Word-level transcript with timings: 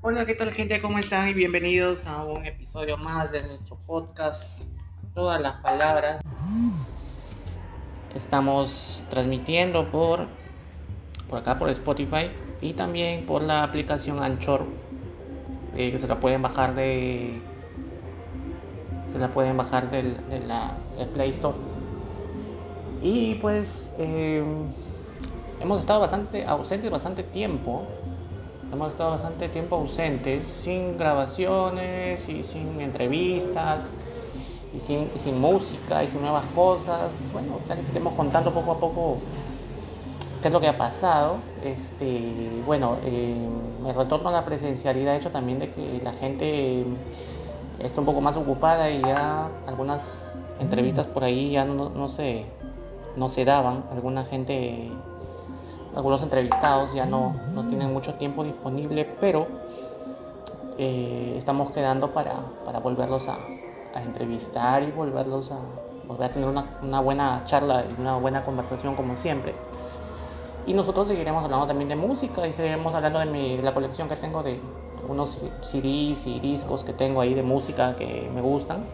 Hola, 0.00 0.24
¿qué 0.26 0.36
tal 0.36 0.52
gente? 0.52 0.80
¿Cómo 0.80 1.00
están? 1.00 1.28
Y 1.28 1.34
bienvenidos 1.34 2.06
a 2.06 2.22
un 2.22 2.46
episodio 2.46 2.96
más 2.96 3.32
de 3.32 3.40
nuestro 3.40 3.76
podcast. 3.84 4.70
Todas 5.12 5.40
las 5.40 5.54
palabras. 5.54 6.22
Estamos 8.14 9.02
transmitiendo 9.10 9.90
por, 9.90 10.28
por 11.28 11.40
acá, 11.40 11.58
por 11.58 11.68
Spotify 11.70 12.30
y 12.60 12.74
también 12.74 13.26
por 13.26 13.42
la 13.42 13.64
aplicación 13.64 14.22
Anchor, 14.22 14.66
eh, 15.74 15.90
que 15.90 15.98
se 15.98 16.06
la 16.06 16.20
pueden 16.20 16.42
bajar 16.42 16.76
de. 16.76 17.42
Se 19.10 19.18
la 19.18 19.34
pueden 19.34 19.56
bajar 19.56 19.90
del, 19.90 20.16
de 20.28 20.38
la, 20.38 20.76
del 20.96 21.08
Play 21.08 21.30
Store. 21.30 21.58
Y 23.02 23.34
pues 23.34 23.92
eh, 23.98 24.44
hemos 25.58 25.80
estado 25.80 25.98
bastante 25.98 26.46
ausentes 26.46 26.88
bastante 26.88 27.24
tiempo 27.24 27.97
Hemos 28.70 28.88
estado 28.88 29.12
bastante 29.12 29.48
tiempo 29.48 29.76
ausentes, 29.76 30.44
sin 30.44 30.98
grabaciones 30.98 32.28
y 32.28 32.42
sin 32.42 32.80
entrevistas 32.82 33.94
y 34.74 34.78
sin, 34.78 35.10
sin 35.16 35.40
música 35.40 36.04
y 36.04 36.06
sin 36.06 36.20
nuevas 36.20 36.44
cosas. 36.54 37.30
Bueno, 37.32 37.60
ya 37.66 37.76
les 37.76 37.88
iremos 37.88 38.12
contando 38.12 38.52
poco 38.52 38.72
a 38.72 38.78
poco 38.78 39.18
qué 40.42 40.48
es 40.48 40.52
lo 40.52 40.60
que 40.60 40.68
ha 40.68 40.76
pasado. 40.76 41.38
Este, 41.64 42.62
bueno, 42.66 42.98
eh, 43.04 43.48
el 43.86 43.94
retorno 43.94 44.28
a 44.28 44.32
la 44.32 44.44
presencialidad 44.44 45.14
ha 45.14 45.16
hecho 45.16 45.30
también 45.30 45.58
de 45.58 45.70
que 45.70 46.00
la 46.02 46.12
gente 46.12 46.84
está 47.78 48.00
un 48.00 48.06
poco 48.06 48.20
más 48.20 48.36
ocupada 48.36 48.90
y 48.90 49.00
ya 49.00 49.48
algunas 49.66 50.30
entrevistas 50.60 51.06
por 51.06 51.24
ahí 51.24 51.52
ya 51.52 51.64
no, 51.64 51.88
no, 51.88 52.06
se, 52.06 52.44
no 53.16 53.30
se 53.30 53.46
daban. 53.46 53.84
Alguna 53.90 54.24
gente 54.24 54.90
algunos 55.98 56.22
entrevistados 56.22 56.94
ya 56.94 57.06
no, 57.06 57.34
no 57.52 57.66
tienen 57.66 57.92
mucho 57.92 58.14
tiempo 58.14 58.44
disponible, 58.44 59.04
pero 59.20 59.48
eh, 60.78 61.34
estamos 61.36 61.72
quedando 61.72 62.14
para, 62.14 62.36
para 62.64 62.78
volverlos 62.78 63.28
a, 63.28 63.36
entrevistar 63.96 64.84
y 64.84 64.92
volverlos 64.92 65.50
a 65.50 65.58
volver 66.06 66.30
a 66.30 66.32
tener 66.32 66.48
una, 66.48 66.78
una, 66.82 67.00
buena 67.00 67.42
charla 67.46 67.84
y 67.84 68.00
una 68.00 68.16
buena 68.16 68.44
conversación 68.44 68.94
como 68.94 69.16
siempre. 69.16 69.56
Y 70.68 70.72
nosotros 70.72 71.08
seguiremos 71.08 71.42
hablando 71.42 71.66
también 71.66 71.88
de 71.88 71.96
música 71.96 72.46
y 72.46 72.52
seguiremos 72.52 72.94
hablando 72.94 73.18
de, 73.18 73.60
la 73.60 73.74
colección 73.74 74.08
que 74.08 74.14
tengo 74.14 74.44
de 74.44 74.60
unos 75.08 75.44
CDs 75.62 76.28
y 76.28 76.38
discos 76.38 76.84
que 76.84 76.92
tengo 76.92 77.20
ahí 77.22 77.34
de 77.34 77.42
música 77.42 77.96
que 77.96 78.30
me 78.32 78.40
gustan. 78.40 78.84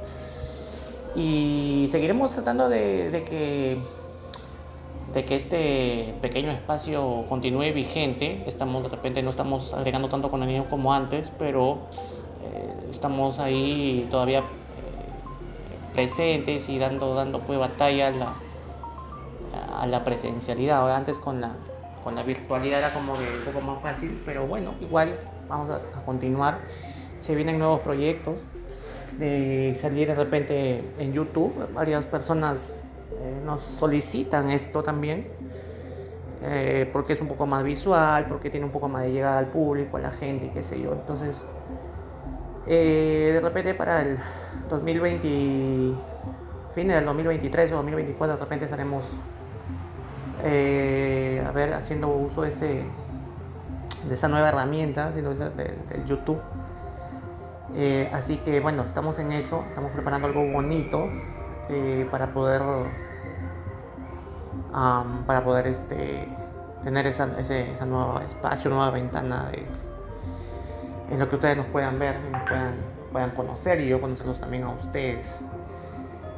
Y 1.14 1.86
seguiremos 1.90 2.30
tratando 2.30 2.70
de 2.70 3.24
que 3.28 3.78
de 5.14 5.24
que 5.24 5.36
este 5.36 6.14
pequeño 6.20 6.50
espacio 6.50 7.24
continúe 7.28 7.72
vigente. 7.72 8.42
Estamos 8.46 8.82
de 8.82 8.88
repente 8.88 9.22
no 9.22 9.30
estamos 9.30 9.72
agregando 9.72 10.08
tanto 10.08 10.30
contenido 10.30 10.66
como 10.68 10.92
antes, 10.92 11.32
pero 11.38 11.78
eh, 12.42 12.90
estamos 12.90 13.38
ahí 13.38 14.08
todavía 14.10 14.40
eh, 14.40 14.42
presentes 15.92 16.68
y 16.68 16.78
dando 16.78 17.14
dando 17.14 17.40
pues 17.40 17.58
batalla 17.60 18.08
a 19.78 19.86
la, 19.86 20.04
presencialidad. 20.04 20.94
antes 20.94 21.18
con 21.20 21.40
la 21.40 21.52
con 22.02 22.16
la 22.16 22.22
virtualidad 22.22 22.80
era 22.80 22.92
como 22.92 23.14
que 23.14 23.20
un 23.20 23.44
poco 23.44 23.64
más 23.64 23.80
fácil, 23.80 24.20
pero 24.26 24.46
bueno, 24.46 24.74
igual 24.80 25.18
vamos 25.48 25.70
a 25.70 26.04
continuar. 26.04 26.58
Se 27.20 27.34
vienen 27.34 27.58
nuevos 27.58 27.80
proyectos 27.80 28.50
de 29.18 29.72
salir 29.74 30.08
de 30.08 30.14
repente 30.14 30.84
en 30.98 31.14
YouTube. 31.14 31.54
Varias 31.72 32.04
personas 32.04 32.74
eh, 33.12 33.40
nos 33.44 33.62
solicitan 33.62 34.50
esto 34.50 34.82
también, 34.82 35.28
eh, 36.42 36.88
porque 36.92 37.12
es 37.12 37.20
un 37.20 37.28
poco 37.28 37.46
más 37.46 37.62
visual, 37.62 38.26
porque 38.28 38.50
tiene 38.50 38.66
un 38.66 38.72
poco 38.72 38.88
más 38.88 39.02
de 39.02 39.12
llegada 39.12 39.38
al 39.38 39.46
público, 39.46 39.96
a 39.96 40.00
la 40.00 40.10
gente, 40.10 40.50
qué 40.52 40.62
sé 40.62 40.80
yo. 40.80 40.92
Entonces, 40.92 41.44
eh, 42.66 43.30
de 43.34 43.40
repente 43.40 43.74
para 43.74 44.02
el 44.02 44.18
2020, 44.68 45.94
fin 46.74 46.88
del 46.88 47.04
2023 47.04 47.72
o 47.72 47.76
2024, 47.76 48.36
de 48.36 48.40
repente 48.42 48.64
estaremos 48.64 49.12
a 50.40 51.52
ver, 51.52 51.72
haciendo 51.72 52.08
uso 52.08 52.42
de, 52.42 52.48
ese, 52.48 52.84
de 54.06 54.14
esa 54.14 54.28
nueva 54.28 54.50
herramienta, 54.50 55.10
del 55.10 55.24
de, 55.38 55.74
YouTube. 56.06 56.40
así 58.12 58.36
que 58.38 58.60
bueno, 58.60 58.82
estamos 58.82 59.18
en 59.18 59.32
eso, 59.32 59.64
estamos 59.68 59.92
preparando 59.92 60.26
algo 60.26 60.44
bonito 60.52 61.08
para 62.10 62.32
poder 62.32 62.62
para 65.26 65.44
poder 65.44 65.68
este, 65.68 66.28
tener 66.82 67.06
esa, 67.06 67.28
ese 67.38 67.70
esa 67.70 67.86
nuevo 67.86 68.20
espacio, 68.20 68.70
nueva 68.70 68.90
ventana 68.90 69.50
de, 69.50 69.64
en 71.10 71.18
lo 71.18 71.28
que 71.28 71.36
ustedes 71.36 71.56
nos 71.56 71.66
puedan 71.66 71.98
ver, 71.98 72.18
nos 72.30 72.42
puedan, 72.42 72.74
puedan 73.12 73.30
conocer 73.30 73.80
y 73.80 73.88
yo 73.88 74.00
conocerlos 74.00 74.40
también 74.40 74.64
a 74.64 74.70
ustedes. 74.70 75.40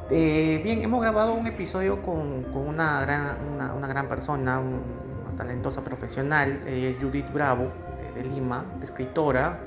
Eh, 0.09 0.61
bien, 0.63 0.81
hemos 0.81 1.01
grabado 1.01 1.33
un 1.33 1.47
episodio 1.47 2.01
con, 2.01 2.43
con 2.43 2.67
una, 2.67 3.01
gran, 3.01 3.37
una, 3.53 3.73
una, 3.73 3.87
gran 3.87 4.07
persona, 4.07 4.59
una 4.59 5.35
talentosa 5.35 5.83
profesional, 5.83 6.61
es 6.65 6.97
Judith 6.97 7.31
Bravo, 7.33 7.71
de, 8.15 8.21
de 8.21 8.29
Lima, 8.29 8.65
escritora, 8.81 9.59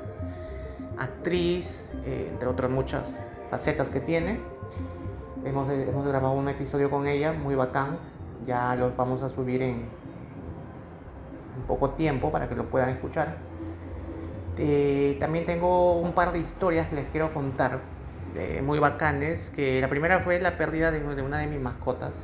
actriz, 0.98 1.92
eh, 2.06 2.28
entre 2.32 2.48
otras 2.48 2.70
muchas 2.70 3.22
facetas 3.50 3.90
que 3.90 4.00
tiene. 4.00 4.40
Hemos, 5.42 5.70
hemos 5.70 6.06
grabado 6.06 6.34
un 6.34 6.50
episodio 6.50 6.90
con 6.90 7.06
ella, 7.06 7.32
muy 7.32 7.54
bacán, 7.54 7.98
ya 8.46 8.76
lo 8.76 8.94
vamos 8.94 9.22
a 9.22 9.30
subir 9.30 9.62
en, 9.62 9.88
poco 11.66 11.90
tiempo 11.90 12.30
para 12.30 12.46
que 12.46 12.54
lo 12.54 12.66
puedan 12.66 12.90
escuchar. 12.90 13.36
Eh, 14.58 15.16
también 15.18 15.46
tengo 15.46 15.98
un 15.98 16.12
par 16.12 16.32
de 16.32 16.40
historias 16.40 16.88
que 16.88 16.96
les 16.96 17.06
quiero 17.06 17.32
contar, 17.32 17.80
eh, 18.36 18.60
muy 18.62 18.78
bacanes, 18.78 19.48
que 19.48 19.80
la 19.80 19.88
primera 19.88 20.20
fue 20.20 20.38
la 20.40 20.58
pérdida 20.58 20.90
de, 20.90 21.00
una 21.22 21.38
de 21.38 21.46
mis 21.46 21.60
mascotas. 21.60 22.22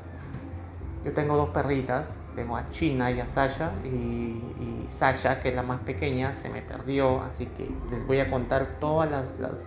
Yo 1.03 1.13
tengo 1.13 1.37
dos 1.37 1.51
perritas, 1.51 2.21
tengo 2.35 2.55
a 2.57 2.69
China 2.69 3.11
y 3.11 3.21
a 3.21 3.27
Sasha, 3.27 3.71
y, 3.85 4.87
Sasha, 4.91 5.41
que 5.41 5.49
es 5.49 5.55
la 5.55 5.63
más 5.63 5.81
pequeña, 5.81 6.35
se 6.35 6.49
me 6.49 6.61
perdió, 6.63 7.23
así 7.23 7.47
que 7.47 7.69
les 7.91 8.07
voy 8.07 8.21
a 8.21 8.31
contar 8.31 8.79
todas 8.79 9.11
las, 9.11 9.33
las 9.41 9.65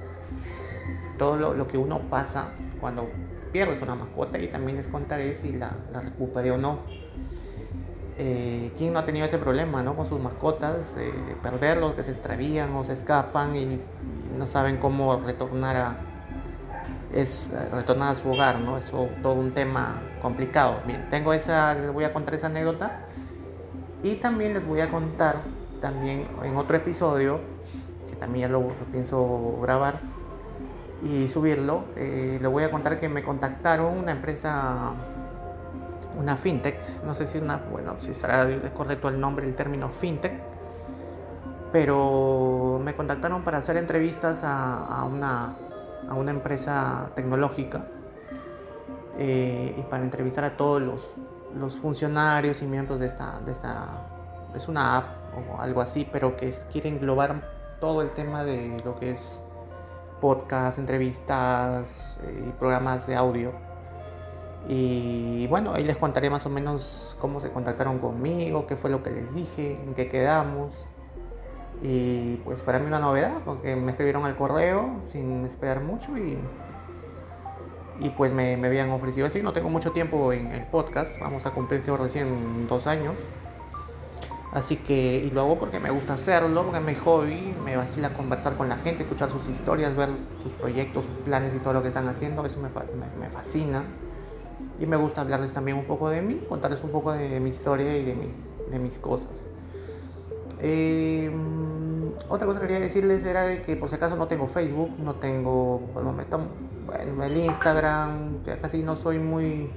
todo 1.17 1.53
lo 1.53 1.67
que 1.67 1.77
uno 1.77 1.99
pasa 2.09 2.51
cuando 2.79 3.09
pierdes 3.51 3.81
una 3.81 3.95
mascota 3.95 4.39
y 4.39 4.47
también 4.47 4.77
les 4.77 4.87
contaré 4.87 5.33
si 5.33 5.53
la, 5.53 5.75
la 5.91 6.01
recuperé 6.01 6.51
o 6.51 6.57
no. 6.57 6.79
Eh, 8.21 8.73
¿Quién 8.77 8.91
no 8.91 8.99
ha 8.99 9.05
tenido 9.05 9.25
ese 9.25 9.37
problema 9.37 9.81
¿no? 9.81 9.95
con 9.95 10.05
sus 10.05 10.19
mascotas? 10.19 10.97
Eh, 10.99 11.13
perderlos, 11.41 11.93
que 11.93 12.03
se 12.03 12.11
extravían 12.11 12.75
o 12.75 12.83
se 12.83 12.91
escapan 12.91 13.55
y, 13.55 13.79
no 14.37 14.45
saben 14.45 14.77
cómo 14.77 15.17
retornar 15.17 15.75
a, 15.75 15.97
es, 17.13 17.51
retornar 17.71 18.11
a 18.11 18.15
su 18.15 18.29
hogar, 18.29 18.61
¿no? 18.61 18.77
Es 18.77 18.89
todo 19.21 19.33
un 19.33 19.51
tema 19.51 20.01
complicado. 20.21 20.81
Bien, 20.85 21.09
tengo 21.09 21.33
esa, 21.33 21.73
les 21.75 21.91
voy 21.91 22.05
a 22.05 22.13
contar 22.13 22.35
esa 22.35 22.47
anécdota 22.47 23.05
y 24.01 24.15
también 24.15 24.53
les 24.53 24.65
voy 24.65 24.79
a 24.79 24.89
contar 24.89 25.41
también 25.81 26.27
en 26.43 26.55
otro 26.55 26.77
episodio, 26.77 27.41
que 28.09 28.15
también 28.15 28.47
ya 28.47 28.53
lo, 28.53 28.61
lo 28.61 28.85
pienso 28.91 29.59
grabar, 29.61 29.99
y 31.03 31.27
subirlo. 31.27 31.85
Eh, 31.95 32.39
le 32.41 32.47
voy 32.47 32.63
a 32.63 32.71
contar 32.71 32.99
que 32.99 33.09
me 33.09 33.23
contactaron 33.23 33.97
una 33.97 34.11
empresa, 34.11 34.93
una 36.17 36.35
fintech, 36.35 36.81
no 37.03 37.13
sé 37.13 37.25
si 37.25 37.37
una, 37.37 37.57
bueno, 37.57 37.95
si 37.99 38.11
estará 38.11 38.47
correcto 38.73 39.09
el 39.09 39.19
nombre, 39.19 39.45
el 39.45 39.55
término 39.55 39.89
fintech, 39.89 40.33
pero 41.71 42.79
me 42.83 42.95
contactaron 42.95 43.43
para 43.43 43.59
hacer 43.59 43.77
entrevistas 43.77 44.41
a, 44.43 45.05
una, 45.05 45.55
a 46.07 46.15
una, 46.15 46.31
empresa 46.31 47.11
tecnológica 47.15 47.85
eh, 49.17 49.75
y 49.77 49.81
para 49.83 50.03
entrevistar 50.03 50.43
a 50.43 50.57
todos 50.57 50.81
los, 50.81 51.13
los, 51.55 51.77
funcionarios 51.77 52.61
y 52.63 52.65
miembros 52.65 52.99
de 52.99 53.05
esta, 53.05 53.39
de 53.45 53.51
esta, 53.51 53.87
es 54.55 54.67
una 54.67 54.97
app 54.97 55.05
o 55.35 55.61
algo 55.61 55.79
así, 55.79 56.09
pero 56.11 56.35
que 56.35 56.51
quiere 56.71 56.89
englobar 56.89 57.59
todo 57.79 58.01
el 58.01 58.11
tema 58.11 58.43
de 58.43 58.81
lo 58.83 58.99
que 58.99 59.11
es 59.11 59.43
podcasts, 60.19 60.79
entrevistas 60.79 62.19
eh, 62.23 62.45
y 62.47 62.51
programas 62.51 63.07
de 63.07 63.15
audio. 63.15 63.51
Y 64.67 65.47
bueno, 65.47 65.73
ahí 65.73 65.83
les 65.83 65.97
contaré 65.97 66.29
más 66.29 66.45
o 66.45 66.49
menos 66.49 67.15
cómo 67.19 67.39
se 67.39 67.49
contactaron 67.49 67.99
conmigo, 67.99 68.67
qué 68.67 68.75
fue 68.75 68.89
lo 68.89 69.01
que 69.01 69.09
les 69.09 69.33
dije, 69.33 69.79
en 69.83 69.95
qué 69.95 70.09
quedamos. 70.09 70.73
Y 71.81 72.35
pues 72.43 72.61
para 72.61 72.77
mí 72.79 72.85
una 72.85 72.99
novedad, 72.99 73.37
porque 73.45 73.75
me 73.75 73.91
escribieron 73.91 74.25
al 74.25 74.35
correo 74.35 74.99
sin 75.07 75.45
esperar 75.45 75.81
mucho 75.81 76.17
y, 76.17 76.37
y 77.99 78.09
pues 78.09 78.33
me, 78.33 78.57
me 78.57 78.67
habían 78.67 78.91
ofrecido 78.91 79.27
eso. 79.27 79.39
No 79.39 79.53
tengo 79.53 79.69
mucho 79.69 79.91
tiempo 79.91 80.33
en 80.33 80.51
el 80.51 80.65
podcast, 80.65 81.19
vamos 81.19 81.45
a 81.45 81.51
cumplir 81.51 81.81
que 81.81 81.95
recién 81.95 82.67
dos 82.67 82.85
años. 82.85 83.15
Así 84.51 84.77
que, 84.77 85.23
y 85.25 85.29
lo 85.29 85.41
hago 85.41 85.59
porque 85.59 85.79
me 85.79 85.91
gusta 85.91 86.13
hacerlo, 86.13 86.63
porque 86.63 86.79
es 86.79 86.83
mi 86.83 86.95
hobby, 86.95 87.53
me 87.63 87.77
vacila 87.77 88.13
conversar 88.13 88.55
con 88.55 88.67
la 88.67 88.77
gente, 88.77 89.03
escuchar 89.03 89.29
sus 89.29 89.47
historias, 89.47 89.95
ver 89.95 90.09
sus 90.41 90.53
proyectos, 90.53 91.05
sus 91.05 91.13
planes 91.17 91.53
y 91.53 91.59
todo 91.59 91.73
lo 91.73 91.83
que 91.83 91.89
están 91.89 92.07
haciendo, 92.07 92.43
eso 92.45 92.59
me, 92.59 92.69
me, 93.19 93.29
fascina. 93.29 93.83
Y 94.79 94.87
me 94.87 94.97
gusta 94.97 95.21
hablarles 95.21 95.53
también 95.53 95.77
un 95.77 95.85
poco 95.85 96.09
de 96.09 96.21
mí, 96.23 96.41
contarles 96.49 96.83
un 96.83 96.89
poco 96.89 97.11
de 97.11 97.39
mi 97.39 97.49
historia 97.49 97.95
y 97.95 98.03
de, 98.03 98.15
mi, 98.15 98.31
de 98.71 98.79
mis 98.79 98.97
cosas. 98.97 99.45
Eh, 100.61 101.31
otra 102.27 102.47
cosa 102.47 102.59
que 102.59 102.67
quería 102.67 102.81
decirles 102.81 103.23
era 103.23 103.45
de 103.45 103.61
que 103.61 103.75
por 103.75 103.89
si 103.89 103.95
acaso 103.95 104.15
no 104.15 104.27
tengo 104.27 104.47
Facebook, 104.47 104.91
no 104.97 105.15
tengo 105.15 105.81
por 105.93 106.01
el 106.01 106.07
momento 106.07 106.39
bueno, 106.85 107.23
el 107.23 107.37
Instagram, 107.37 108.43
ya 108.43 108.59
casi 108.59 108.81
no 108.81 108.95
soy 108.95 109.19
muy 109.19 109.69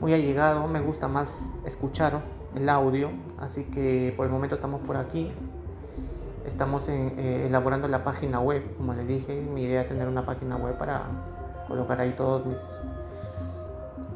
muy 0.00 0.14
allegado, 0.14 0.68
me 0.68 0.80
gusta 0.80 1.08
más 1.08 1.50
escuchar 1.64 2.22
el 2.58 2.68
audio, 2.68 3.10
así 3.38 3.64
que 3.64 4.12
por 4.16 4.26
el 4.26 4.32
momento 4.32 4.56
estamos 4.56 4.80
por 4.82 4.96
aquí. 4.96 5.32
Estamos 6.44 6.88
eh, 6.88 7.46
elaborando 7.46 7.88
la 7.88 8.04
página 8.04 8.40
web, 8.40 8.62
como 8.76 8.94
les 8.94 9.06
dije, 9.06 9.40
mi 9.40 9.64
idea 9.64 9.82
es 9.82 9.88
tener 9.88 10.08
una 10.08 10.24
página 10.24 10.56
web 10.56 10.78
para 10.78 11.02
colocar 11.66 12.00
ahí 12.00 12.14
todos 12.16 12.46
mis 12.46 12.58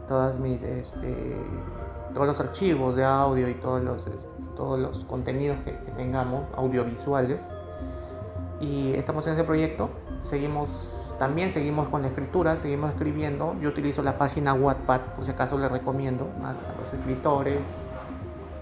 todas 0.08 0.38
mis 0.38 0.62
este, 0.62 1.36
todos 2.14 2.26
los 2.26 2.40
archivos 2.40 2.96
de 2.96 3.04
audio 3.04 3.48
y 3.48 3.54
todos 3.54 3.82
los 3.82 4.06
todos 4.56 4.78
los 4.78 5.04
contenidos 5.04 5.58
que, 5.64 5.78
que 5.78 5.90
tengamos 5.92 6.44
audiovisuales 6.56 7.46
y 8.60 8.94
estamos 8.94 9.26
en 9.26 9.34
ese 9.34 9.44
proyecto 9.44 9.90
seguimos 10.22 11.02
también 11.22 11.52
seguimos 11.52 11.88
con 11.88 12.02
la 12.02 12.08
escritura, 12.08 12.56
seguimos 12.56 12.90
escribiendo. 12.90 13.54
Yo 13.60 13.68
utilizo 13.68 14.02
la 14.02 14.18
página 14.18 14.54
Wattpad, 14.54 15.00
por 15.14 15.24
si 15.24 15.30
acaso 15.30 15.56
les 15.56 15.70
recomiendo 15.70 16.28
a, 16.42 16.52
los 16.80 16.92
escritores, 16.92 17.86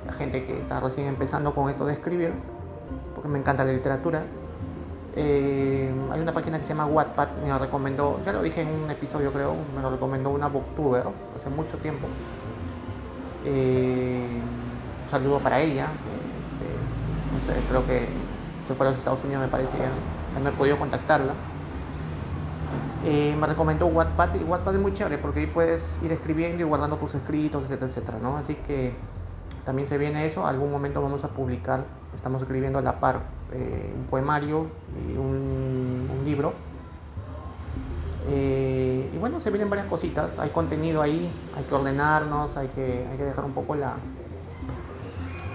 la 0.07 0.13
gente 0.13 0.45
que 0.45 0.59
está 0.59 0.81
recién 0.81 1.07
empezando 1.07 1.55
con 1.55 1.71
esto 1.71 1.87
de 1.87 1.95
escribir, 1.95 2.33
porque 3.15 3.29
me 3.29 3.39
encanta 3.39 3.65
la 3.65 3.73
literatura. 3.73 4.23
Eh, 5.17 5.93
hay 6.13 6.21
una 6.21 6.33
página 6.33 6.59
que 6.59 6.65
se 6.65 6.71
llama 6.71 6.87
Wattpad, 6.87 7.29
me 7.43 7.49
lo 7.49 7.59
recomendó, 7.59 8.21
ya 8.25 8.33
lo 8.33 8.43
dije 8.43 8.63
en 8.63 8.69
un 8.69 8.91
episodio 8.91 9.33
creo, 9.33 9.55
me 9.75 9.83
lo 9.83 9.91
recomendó 9.91 10.31
una 10.31 10.47
booktuber 10.49 11.05
hace 11.35 11.51
mucho 11.51 11.77
tiempo. 11.79 12.07
Eh, 13.45 14.41
un 15.05 15.11
saludo 15.11 15.39
para 15.41 15.61
ella. 15.61 15.89
Este, 16.53 17.55
no 17.55 17.55
sé, 17.55 17.61
creo 17.69 17.87
que 17.87 18.07
se 18.67 18.75
fue 18.75 18.87
a 18.87 18.91
los 18.91 18.99
Estados 18.99 19.25
Unidos 19.25 19.43
me 19.43 19.49
parece 19.49 19.77
ya, 19.77 20.41
no 20.41 20.49
he 20.49 20.53
podido 20.53 20.79
contactarla 20.79 21.33
eh, 23.05 23.35
me 23.39 23.47
recomendó 23.47 23.87
Wattpad 23.87 24.35
y 24.35 24.45
Wattpad 24.45 24.75
es 24.75 24.81
muy 24.81 24.93
chévere 24.93 25.17
porque 25.17 25.41
ahí 25.41 25.47
puedes 25.47 25.99
ir 26.03 26.13
escribiendo 26.13 26.63
y 26.63 26.67
guardando 26.67 26.97
tus 26.97 27.15
escritos, 27.15 27.65
etcétera, 27.65 27.87
etcétera, 27.87 28.19
¿no? 28.23 28.37
Así 28.37 28.55
que 28.55 28.93
también 29.71 29.87
se 29.87 29.99
viene 29.99 30.27
eso, 30.27 30.49
algún 30.49 30.73
momento 30.73 31.01
vamos 31.01 31.23
a 31.23 31.29
publicar, 31.29 31.85
estamos 32.13 32.43
escribiendo 32.43 32.81
a 32.81 32.83
la 32.83 32.99
par 32.99 33.21
eh, 33.53 33.95
un 33.97 34.05
poemario 34.07 34.67
y 35.09 35.17
un, 35.17 36.09
libro. 36.25 36.55
Eh, 38.29 39.09
y 39.15 39.17
bueno, 39.19 39.41
se 39.41 39.49
vienen 39.51 39.71
varias 39.71 39.87
cositas, 39.87 40.41
hay 40.41 40.51
contenido 40.51 41.03
ahí, 41.03 41.31
hay 41.57 41.63
que 41.63 41.73
ordenarnos, 41.73 42.57
hay 42.57 42.67
que, 42.67 43.07
hay 43.13 43.17
que 43.17 43.23
dejar 43.23 43.45
un 43.45 43.53
poco 43.53 43.77
la, 43.77 43.95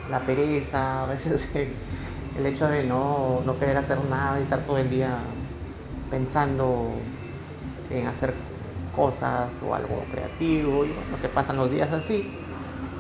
la 0.10 0.22
pereza, 0.22 1.04
a 1.04 1.08
veces 1.08 1.50
el, 2.38 2.46
hecho 2.46 2.70
de 2.70 2.86
no, 2.86 3.42
no 3.46 3.60
querer 3.60 3.76
hacer 3.76 3.98
nada 4.10 4.40
y 4.40 4.44
estar 4.44 4.62
todo 4.62 4.78
el 4.78 4.90
día 4.90 5.18
pensando 6.10 6.88
en 7.90 8.08
hacer 8.08 8.34
cosas 8.96 9.62
o 9.62 9.76
algo 9.76 10.06
creativo 10.10 10.86
y 10.86 10.94
bueno, 10.94 11.18
se 11.20 11.28
pasan 11.28 11.58
los 11.58 11.70
días 11.70 11.92
así. 11.92 12.45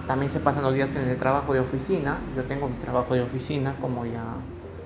También 0.07 0.29
se 0.29 0.39
pasan 0.39 0.63
los 0.63 0.73
días 0.73 0.95
en 0.95 1.07
el 1.09 1.17
trabajo 1.17 1.53
de 1.53 1.59
oficina. 1.59 2.17
Yo 2.35 2.43
tengo 2.43 2.67
mi 2.67 2.75
trabajo 2.75 3.13
de 3.13 3.21
oficina, 3.21 3.75
como 3.81 4.05
ya 4.05 4.23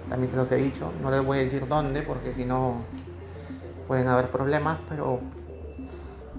también 0.10 0.30
se 0.30 0.38
los 0.38 0.52
he 0.52 0.56
dicho. 0.56 0.92
No 1.02 1.12
les 1.12 1.24
voy 1.24 1.40
a 1.40 1.42
decir 1.42 1.68
dónde 1.68 2.02
porque 2.02 2.34
si 2.34 2.46
no 2.46 2.76
pueden 3.88 4.08
haber 4.08 4.30
problemas, 4.30 4.80
pero 4.88 5.20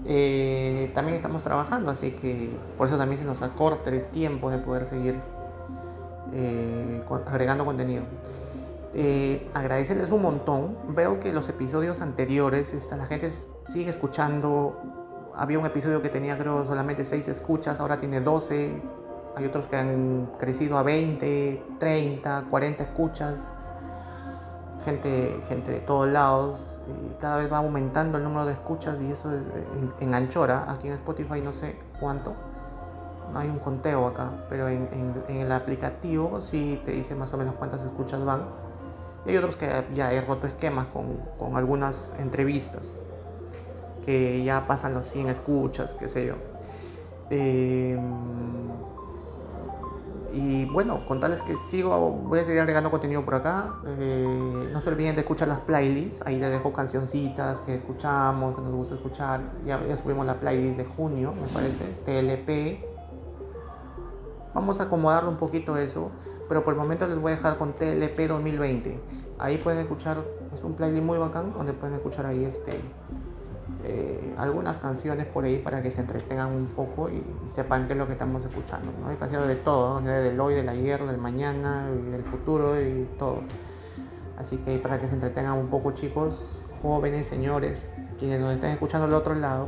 eh, 0.05 0.91
también 0.95 1.15
estamos 1.15 1.43
trabajando, 1.43 1.91
así 1.91 2.11
que 2.11 2.49
por 2.77 2.87
eso 2.87 2.97
también 2.97 3.19
se 3.19 3.25
nos 3.25 3.41
acorta 3.41 3.89
el 3.89 4.05
tiempo 4.05 4.49
de 4.49 4.57
poder 4.57 4.85
seguir 4.85 5.19
eh, 6.33 7.03
agregando 7.27 7.65
contenido. 7.65 8.03
Eh, 8.93 9.49
agradecerles 9.53 10.11
un 10.11 10.21
montón. 10.21 10.77
Veo 10.89 11.19
que 11.19 11.31
los 11.31 11.47
episodios 11.49 12.01
anteriores 12.01 12.73
está, 12.73 12.97
la 12.97 13.05
gente 13.05 13.31
sigue 13.67 13.89
escuchando. 13.89 15.00
Había 15.35 15.59
un 15.59 15.65
episodio 15.65 16.01
que 16.01 16.09
tenía 16.09 16.37
creo 16.37 16.65
solamente 16.65 17.05
6 17.05 17.27
escuchas, 17.27 17.79
ahora 17.79 17.99
tiene 17.99 18.21
12. 18.21 18.81
Hay 19.35 19.45
otros 19.45 19.67
que 19.67 19.77
han 19.77 20.29
crecido 20.39 20.77
a 20.77 20.83
20, 20.83 21.63
30, 21.79 22.45
40 22.49 22.83
escuchas. 22.83 23.53
Gente, 24.83 25.39
gente 25.47 25.71
de 25.71 25.79
todos 25.79 26.09
lados. 26.09 26.81
Y 26.87 27.21
cada 27.21 27.37
vez 27.37 27.51
va 27.51 27.59
aumentando 27.59 28.17
el 28.17 28.23
número 28.23 28.45
de 28.45 28.53
escuchas 28.53 29.01
y 29.01 29.11
eso 29.11 29.31
es 29.33 29.41
en, 29.99 30.13
Anchora. 30.13 30.71
Aquí 30.71 30.87
en 30.87 30.95
Spotify 30.95 31.41
no 31.41 31.53
sé 31.53 31.77
cuánto. 31.99 32.33
No 33.31 33.39
hay 33.39 33.49
un 33.49 33.59
conteo 33.59 34.07
acá, 34.07 34.29
pero 34.49 34.67
en, 34.67 34.89
en 35.29 35.37
el 35.37 35.51
aplicativo 35.53 36.41
sí 36.41 36.81
te 36.83 36.91
dice 36.91 37.15
más 37.15 37.33
o 37.33 37.37
menos 37.37 37.55
cuántas 37.55 37.81
escuchas 37.83 38.25
van 38.25 38.41
y 39.25 39.29
hay 39.29 39.37
otros 39.37 39.55
que 39.55 39.69
ya 39.93 40.11
he 40.11 40.21
roto 40.21 40.47
esquemas 40.47 40.87
con, 40.87 41.17
con 41.37 41.55
algunas 41.55 42.15
entrevistas 42.19 42.99
que 44.05 44.43
ya 44.43 44.67
pasan 44.67 44.93
los 44.93 45.05
100 45.05 45.29
escuchas, 45.29 45.95
qué 45.95 46.07
sé 46.07 46.27
yo. 46.27 46.35
Eh, 47.29 47.99
y 50.33 50.65
bueno, 50.65 51.05
contarles 51.07 51.41
que 51.41 51.55
sigo, 51.57 51.97
voy 52.09 52.39
a 52.39 52.45
seguir 52.45 52.61
agregando 52.61 52.89
contenido 52.89 53.23
por 53.25 53.35
acá. 53.35 53.75
Eh, 53.85 54.69
no 54.71 54.81
se 54.81 54.89
olviden 54.89 55.15
de 55.15 55.21
escuchar 55.21 55.47
las 55.47 55.59
playlists. 55.59 56.25
Ahí 56.25 56.39
les 56.39 56.49
dejo 56.49 56.71
cancioncitas 56.71 57.61
que 57.61 57.75
escuchamos, 57.75 58.55
que 58.55 58.61
nos 58.61 58.71
gusta 58.71 58.95
escuchar. 58.95 59.41
Ya, 59.65 59.85
ya 59.85 59.97
subimos 59.97 60.25
la 60.25 60.39
playlist 60.39 60.77
de 60.77 60.85
junio, 60.85 61.33
me 61.33 61.47
parece. 61.49 61.83
TLP, 62.05 62.91
Vamos 64.53 64.81
a 64.81 64.83
acomodarlo 64.83 65.29
un 65.29 65.37
poquito 65.37 65.77
eso, 65.77 66.11
pero 66.49 66.65
por 66.65 66.73
el 66.73 66.79
momento 66.79 67.07
les 67.07 67.17
voy 67.17 67.31
a 67.31 67.35
dejar 67.35 67.57
con 67.57 67.71
TLP 67.73 68.27
2020. 68.27 68.99
Ahí 69.39 69.57
pueden 69.57 69.79
escuchar, 69.79 70.17
es 70.53 70.63
un 70.63 70.73
playlist 70.73 71.03
muy 71.03 71.17
bacán 71.17 71.53
donde 71.53 71.71
pueden 71.71 71.95
escuchar 71.95 72.25
ahí 72.25 72.43
este, 72.43 72.81
eh, 73.83 74.35
algunas 74.37 74.77
canciones 74.79 75.25
por 75.25 75.45
ahí 75.45 75.57
para 75.57 75.81
que 75.81 75.91
se 75.91 76.01
entretengan 76.01 76.51
un 76.51 76.67
poco 76.67 77.09
y, 77.09 77.23
sepan 77.49 77.87
qué 77.87 77.93
es 77.93 77.99
lo 77.99 78.07
que 78.07 78.13
estamos 78.13 78.43
escuchando. 78.45 78.91
¿no? 79.01 79.09
Hay 79.09 79.15
canciones 79.15 79.47
de 79.47 79.55
todo, 79.55 79.99
del 80.01 80.39
hoy, 80.39 80.55
del 80.55 80.69
ayer, 80.69 81.05
del 81.05 81.17
mañana, 81.17 81.87
del 81.89 82.23
futuro 82.23 82.79
y 82.79 83.07
todo. 83.17 83.41
Así 84.37 84.57
que 84.57 84.77
para 84.79 84.99
que 84.99 85.07
se 85.07 85.15
entretengan 85.15 85.57
un 85.57 85.67
poco 85.67 85.91
chicos, 85.91 86.61
jóvenes, 86.81 87.27
señores, 87.27 87.91
quienes 88.17 88.39
nos 88.39 88.53
estén 88.53 88.71
escuchando 88.71 89.05
al 89.05 89.13
otro 89.13 89.35
lado. 89.35 89.67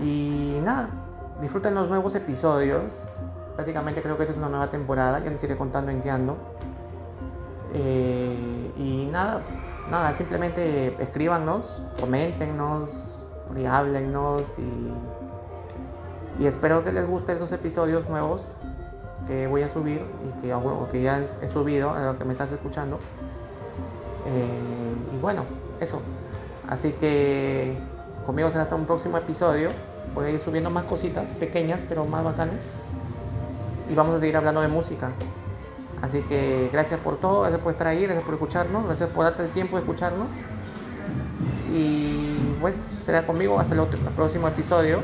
Y 0.00 0.58
nada, 0.64 0.90
disfruten 1.40 1.74
los 1.74 1.88
nuevos 1.88 2.14
episodios 2.14 3.04
prácticamente 3.56 4.02
creo 4.02 4.16
que 4.16 4.24
esta 4.24 4.32
es 4.32 4.38
una 4.38 4.50
nueva 4.50 4.70
temporada, 4.70 5.18
ya 5.18 5.30
les 5.30 5.42
iré 5.42 5.56
contando 5.56 5.90
en 5.90 6.02
qué 6.02 6.10
ando. 6.10 6.36
Eh, 7.72 8.70
y 8.76 9.08
nada, 9.10 9.40
nada, 9.90 10.12
simplemente 10.14 10.96
escríbanos, 11.02 11.82
coméntenos, 11.98 13.16
y 13.54 13.64
háblennos 13.64 14.42
y, 14.58 16.42
y 16.42 16.46
espero 16.46 16.84
que 16.84 16.92
les 16.92 17.06
gusten 17.06 17.34
estos 17.36 17.52
episodios 17.52 18.08
nuevos 18.08 18.46
que 19.26 19.46
voy 19.46 19.62
a 19.62 19.68
subir 19.68 20.02
y 20.24 20.40
que, 20.40 20.54
que 20.92 21.02
ya 21.02 21.24
he 21.42 21.48
subido 21.48 21.90
a 21.90 22.12
lo 22.12 22.18
que 22.18 22.24
me 22.24 22.32
estás 22.32 22.52
escuchando. 22.52 22.98
Eh, 24.26 25.16
y 25.16 25.20
bueno, 25.20 25.44
eso. 25.80 26.00
Así 26.68 26.92
que 26.92 27.76
conmigo 28.24 28.50
será 28.50 28.64
hasta 28.64 28.74
un 28.74 28.86
próximo 28.86 29.16
episodio. 29.16 29.70
Voy 30.14 30.26
a 30.26 30.30
ir 30.30 30.40
subiendo 30.40 30.70
más 30.70 30.84
cositas 30.84 31.30
pequeñas 31.32 31.84
pero 31.88 32.04
más 32.04 32.24
bacanas 32.24 32.60
y 33.88 33.94
vamos 33.94 34.16
a 34.16 34.18
seguir 34.18 34.36
hablando 34.36 34.60
de 34.60 34.68
música. 34.68 35.10
Así 36.02 36.20
que 36.22 36.68
gracias 36.72 37.00
por 37.00 37.16
todo, 37.18 37.40
gracias 37.40 37.60
por 37.60 37.72
estar 37.72 37.86
ahí, 37.86 38.02
gracias 38.02 38.24
por 38.24 38.34
escucharnos, 38.34 38.84
gracias 38.84 39.08
por 39.08 39.24
darte 39.24 39.42
el 39.42 39.50
tiempo 39.50 39.76
de 39.76 39.82
escucharnos. 39.82 40.28
Y 41.72 42.54
pues 42.60 42.84
será 43.02 43.26
conmigo 43.26 43.58
hasta 43.58 43.74
el, 43.74 43.80
otro, 43.80 43.98
el 43.98 44.14
próximo 44.14 44.48
episodio. 44.48 45.00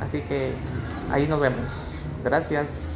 Así 0.00 0.20
que 0.20 0.52
ahí 1.10 1.26
nos 1.26 1.40
vemos. 1.40 1.94
Gracias. 2.22 2.95